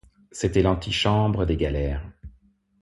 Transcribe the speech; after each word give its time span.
C'était 0.31 0.63
l'antichambre 0.63 1.45
des 1.45 1.55
galères. 1.57 2.03